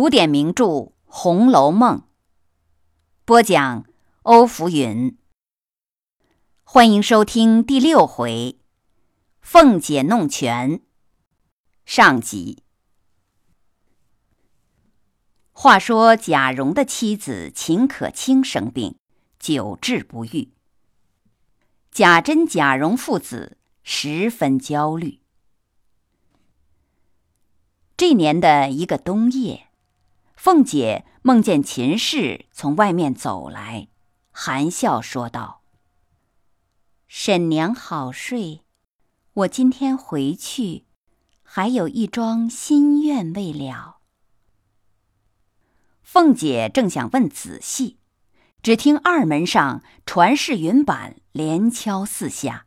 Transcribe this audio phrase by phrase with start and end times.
[0.00, 0.64] 古典名著
[1.04, 1.98] 《红楼梦》
[3.26, 3.84] 播讲，
[4.22, 5.18] 欧福云。
[6.62, 8.56] 欢迎收听第六回
[9.42, 10.78] 《凤姐弄权》
[11.84, 12.62] 上集。
[15.52, 18.96] 话说贾蓉的妻子秦可卿生病，
[19.38, 20.54] 久治不愈。
[21.90, 25.20] 贾珍、贾蓉父子十分焦虑。
[27.98, 29.66] 这年的一个冬夜。
[30.42, 33.88] 凤姐梦见秦氏从外面走来，
[34.30, 35.60] 含笑说道
[37.06, 38.64] ：“婶娘好睡，
[39.34, 40.86] 我今天回去，
[41.42, 43.98] 还有一桩心愿未了。”
[46.02, 47.98] 凤姐正想问仔细，
[48.62, 52.64] 只听二门上传世云板连敲四下，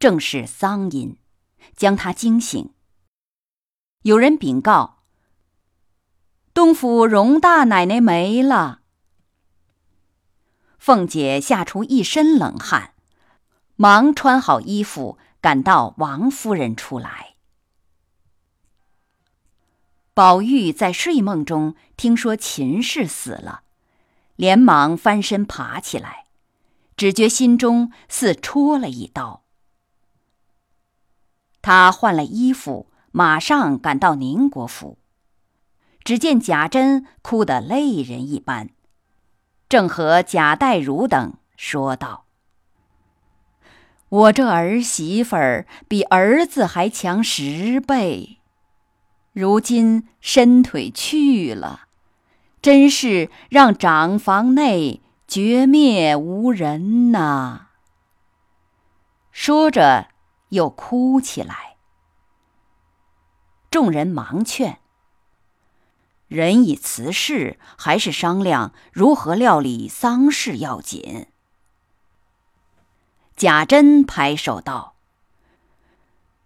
[0.00, 1.16] 正是丧音，
[1.76, 2.74] 将她惊醒。
[4.02, 5.03] 有人禀告。
[6.54, 8.78] 东府荣大奶奶没了，
[10.78, 12.94] 凤姐吓出一身冷汗，
[13.74, 17.34] 忙穿好衣服赶到王夫人处来。
[20.14, 23.62] 宝玉在睡梦中听说秦氏死了，
[24.36, 26.26] 连忙翻身爬起来，
[26.96, 29.42] 只觉心中似戳了一刀。
[31.60, 34.98] 他换了衣服，马上赶到宁国府。
[36.04, 38.68] 只见贾珍哭得泪人一般，
[39.70, 42.26] 正和贾代儒等说道
[44.10, 48.38] ：“我这儿媳妇儿比儿子还强十倍，
[49.32, 51.88] 如今伸腿去了，
[52.60, 57.68] 真是让长房内绝灭无人呐！”
[59.32, 60.08] 说着
[60.50, 61.76] 又哭起来。
[63.70, 64.83] 众人忙劝。
[66.28, 71.26] 人已辞世，还是商量如何料理丧事要紧。
[73.36, 74.94] 贾珍拍手道：“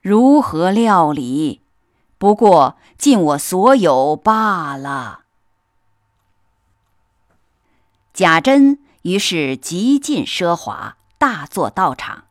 [0.00, 1.62] 如何料理？
[2.16, 5.24] 不过尽我所有罢了。”
[8.14, 12.24] 贾珍于是极尽奢华，大做道场，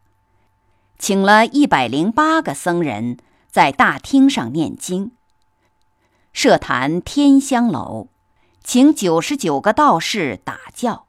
[0.98, 3.18] 请了一百零八个僧人，
[3.52, 5.12] 在大厅上念经。
[6.36, 8.10] 设坛天香楼，
[8.62, 11.08] 请九十九个道士打教。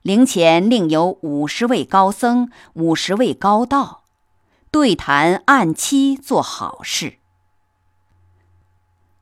[0.00, 4.04] 灵前另有五十位高僧、五十位高道，
[4.70, 7.18] 对谈按期做好事。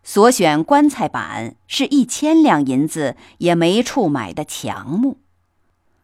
[0.04, 5.18] 所选棺材板是一千两银子也没处买的强木，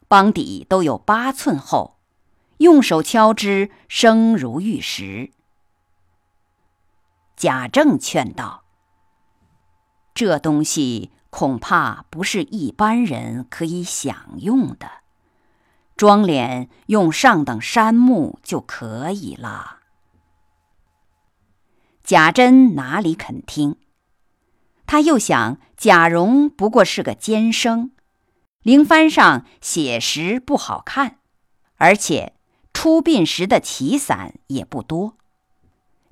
[0.09, 1.99] 帮底都有八寸厚，
[2.57, 5.31] 用手敲之，声如玉石。
[7.37, 8.65] 贾政劝道。
[10.15, 14.91] 这东西恐怕不是一般人可以享用的，
[15.97, 19.79] 装殓用上等杉木就可以了。
[22.03, 23.77] 贾珍哪里肯听？
[24.87, 27.93] 他又想贾蓉不过是个监生，
[28.63, 31.19] 灵幡上写实不好看，
[31.77, 32.35] 而且
[32.75, 35.17] 出殡时的旗伞也不多，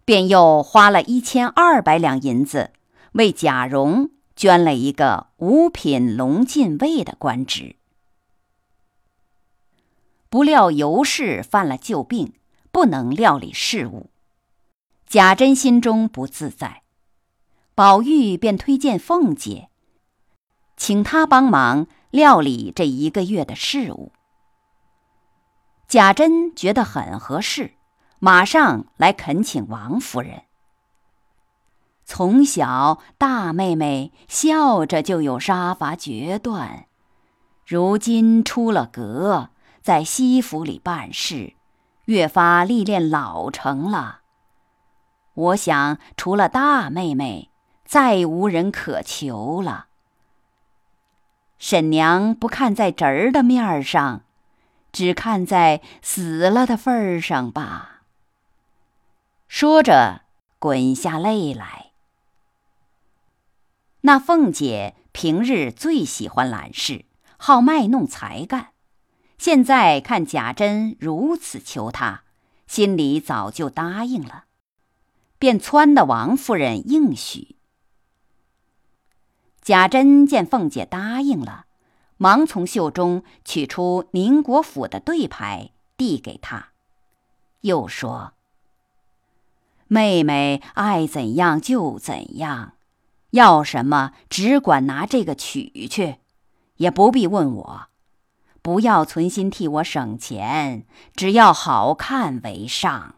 [0.05, 2.71] 便又花了一千二百两银子。
[3.19, 7.75] 为贾蓉捐了一个五品龙禁尉的官职，
[10.29, 12.35] 不料尤氏犯了旧病，
[12.71, 14.11] 不能料理事务。
[15.05, 16.85] 贾珍心中不自在，
[17.75, 19.69] 宝玉便推荐凤姐，
[20.77, 24.13] 请她帮忙料理这一个月的事务。
[25.89, 27.75] 贾珍觉得很合适，
[28.21, 30.45] 马上来恳请王夫人。
[32.11, 36.87] 从小，大妹妹笑着就有杀伐决断，
[37.67, 39.51] 如今出了阁，
[39.83, 41.53] 在西府里办事，
[42.07, 44.21] 越发历练老成了。
[45.35, 47.51] 我想，除了大妹妹，
[47.85, 49.89] 再无人可求了。
[51.59, 54.23] 婶娘不看在侄儿的面上，
[54.91, 58.01] 只看在死了的份儿上吧。
[59.47, 60.23] 说着，
[60.59, 61.78] 滚下泪来。
[64.09, 67.05] 那凤姐平日最喜欢揽事，
[67.37, 68.69] 好卖弄才干。
[69.37, 72.23] 现在看贾珍如此求她，
[72.67, 74.45] 心里早就答应了，
[75.39, 77.57] 便撺的王夫人应许。
[79.61, 81.67] 贾珍见凤姐答应了，
[82.17, 86.69] 忙从袖中取出宁国府的对牌，递给她，
[87.61, 88.33] 又说
[89.87, 92.73] ：“妹妹爱怎样就怎样。”
[93.31, 96.17] 要什么只管拿这个取去，
[96.77, 97.89] 也不必问我。
[98.63, 103.15] 不要存心替我省钱，只要好看为上。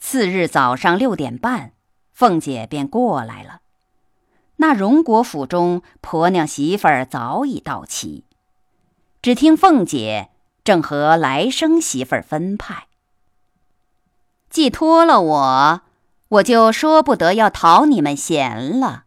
[0.00, 1.72] 次日早上六点半，
[2.12, 3.60] 凤姐便过来了。
[4.56, 8.24] 那荣国府中婆娘媳妇儿早已到齐，
[9.22, 10.30] 只听凤姐
[10.64, 12.88] 正和来生媳妇儿分派。
[14.50, 15.82] 既托了我，
[16.28, 19.04] 我就说不得要讨你们嫌了。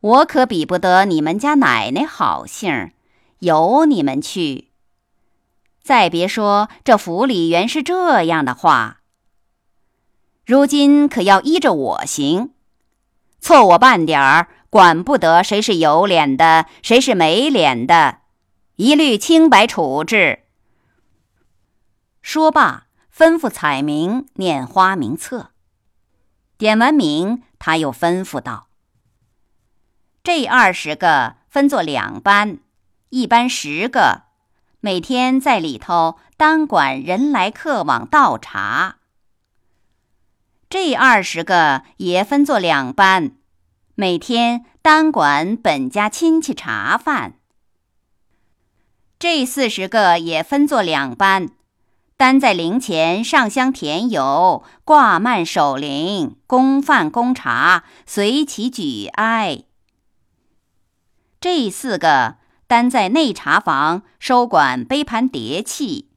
[0.00, 2.92] 我可比不得你们家奶奶好性儿，
[3.40, 4.70] 由你们去。
[5.82, 9.00] 再别说这府里原是这样的话，
[10.44, 12.52] 如今可要依着我行。
[13.40, 18.20] 错我半点儿，管不得谁是有脸的，谁是没脸的，
[18.76, 20.44] 一律清白处置。
[22.22, 25.51] 说罢，吩咐彩明念花名册。
[26.62, 28.68] 点完名，他又吩咐道。
[30.22, 32.58] 这二十个分作两班，
[33.08, 34.26] 一班十个，
[34.78, 38.98] 每天在里头单管人来客往倒茶。
[40.70, 43.32] 这二十个也分作两班，
[43.96, 47.40] 每天单管本家亲戚茶饭。
[49.18, 51.48] 这四十个也分作两班，
[52.22, 59.64] 单在灵前上香添油、挂幔守灵、供饭供茶，随其举哀。
[61.40, 62.36] 这四个
[62.68, 66.10] 单在内茶房收管杯盘碟器，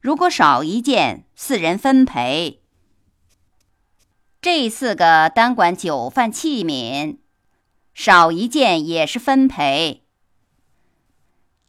[0.00, 2.60] 如果少一件，四人分赔。
[4.42, 7.18] 这四个单管酒饭器皿，
[7.94, 10.02] 少一件也是分赔。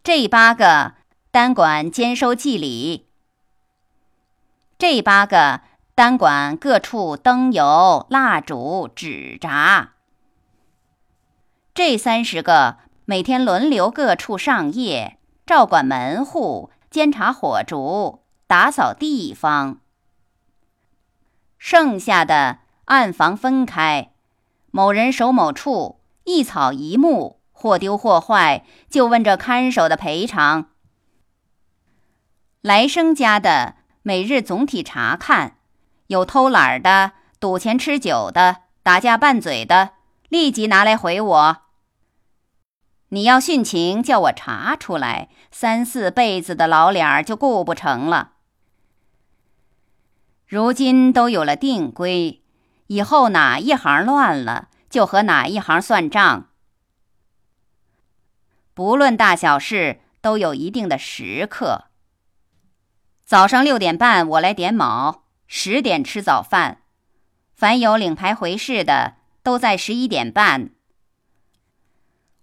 [0.03, 0.95] 这八个
[1.29, 3.04] 单管兼收祭礼，
[4.77, 5.61] 这八个
[5.93, 9.93] 单管各处灯油、蜡烛、纸扎，
[11.73, 12.77] 这三十个。
[13.07, 19.77] 每天轮流各处上夜，照管门户，监察火烛，打扫地方。
[21.59, 24.11] 剩下的暗房分开，
[24.71, 30.71] 某人守某处，一草一木，或丢或坏，就问这看守的赔偿。
[32.61, 33.75] 来生家的
[34.07, 35.57] 每日总体查看，
[36.07, 39.93] 有偷懒的、赌钱吃酒的、打架拌嘴的，
[40.29, 41.57] 立即拿来回我。
[43.09, 48.33] 你要殉情，叫我查出来，三四辈子的老脸儿就顾不成了。
[50.45, 52.43] 如今都有了定规，
[52.85, 56.49] 以后哪一行乱了，就和哪一行算账。
[58.75, 61.85] 不论大小事，都有一定的时刻。
[63.25, 66.83] 早上六点半，我来点卯，十点吃早饭。
[67.55, 70.69] 凡有领牌回事的，都在十一点半。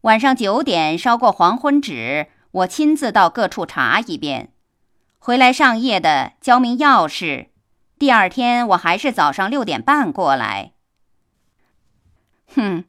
[0.00, 4.52] 晚上九点烧过黄昏纸，我亲自到各处查一遍，
[5.20, 7.50] 回来上夜的交明钥匙。
[7.96, 10.72] 第二天我还是早上六点半过来。
[12.56, 12.82] 哼，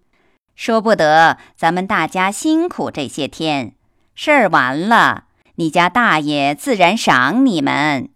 [0.56, 3.76] 说不得，咱们大家辛苦这些天，
[4.16, 8.10] 事儿完了，你家大爷自然赏你们。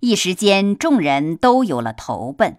[0.00, 2.58] 一时间，众人都有了投奔，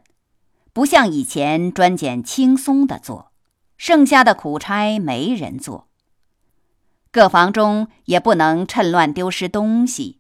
[0.74, 3.32] 不像以前专拣轻松的做。
[3.78, 5.88] 剩下的苦差没人做，
[7.12, 10.20] 各房中也不能趁乱丢失东西，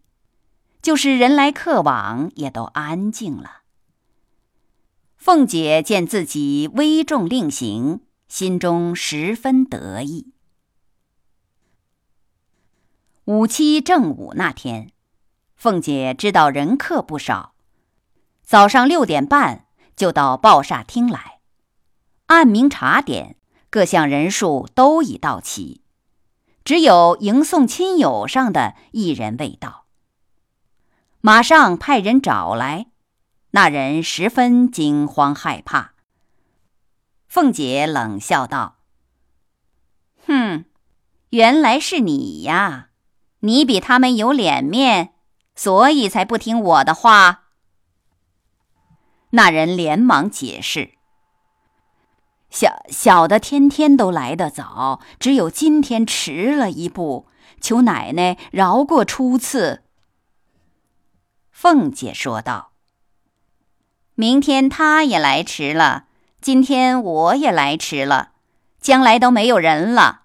[0.79, 3.63] 就是人来客往也都安静了。
[5.15, 10.33] 凤姐见自己危重令行，心中十分得意。
[13.27, 14.93] 五七正午那天，
[15.57, 17.55] 凤姐知道人客不少，
[18.41, 19.65] 早上六点半
[19.97, 21.41] 就到报厦厅来，
[22.27, 23.35] 按名查点。
[23.69, 25.81] 各项人数都已到齐，
[26.63, 29.87] 只有迎送亲友上的一人未到。
[31.19, 32.87] 马上派人找来，
[33.51, 35.91] 那人十分惊慌害怕。
[37.27, 38.77] 凤姐冷笑道
[40.25, 40.63] ：“哼，
[41.31, 42.86] 原来是你呀！
[43.47, 45.13] 你比他们有脸面，
[45.55, 47.45] 所以才不听我的话。”
[49.31, 50.91] 那人连忙解释。
[52.49, 57.27] 小小的天天都来得早，只有今天迟了一步，
[57.61, 59.83] 求奶奶饶过初次。
[61.51, 62.71] 凤姐说道
[64.15, 66.07] ：“明天他也来迟了，
[66.41, 68.31] 今天我也来迟了，
[68.79, 70.23] 将来都没有人了。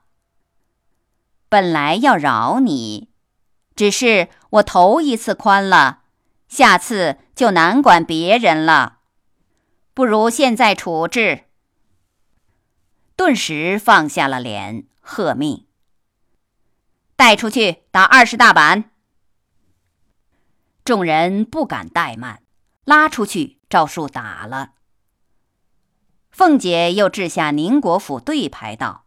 [1.48, 3.10] 本来要饶你，
[3.74, 6.02] 只是我头一次宽了，
[6.48, 8.98] 下次就难管别人了。”
[9.94, 11.44] 不如现在处置。
[13.14, 15.66] 顿时放下了脸，喝命
[17.14, 18.90] ：“带出去打二十大板！”
[20.82, 22.42] 众人不敢怠慢，
[22.84, 24.72] 拉出去照数打了。
[26.30, 29.04] 凤姐又掷下宁国府对牌道：“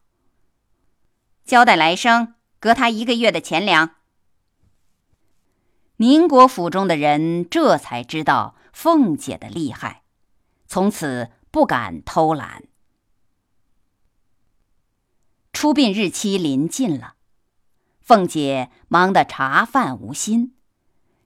[1.44, 3.96] 交代来生，革他一个月的钱粮。”
[5.98, 10.04] 宁国府中的人这才知道凤姐的厉害，
[10.68, 12.64] 从此不敢偷懒。
[15.54, 17.16] 出殡日期临近了，
[18.02, 20.54] 凤姐忙得茶饭无心，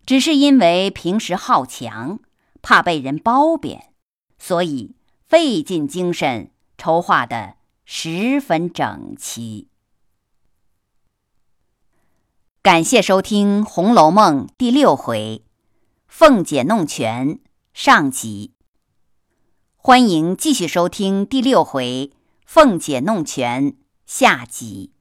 [0.05, 2.19] 只是因为平时好强，
[2.61, 3.91] 怕被人褒贬，
[4.38, 4.95] 所以
[5.25, 9.68] 费尽精神筹划的十分整齐。
[12.69, 15.43] 感谢收听《红楼梦》第六回
[16.07, 17.39] “凤姐弄权”
[17.73, 18.51] 上集。
[19.75, 22.11] 欢迎继续收听第六回
[22.45, 23.73] “凤姐弄权”
[24.05, 24.91] 下集。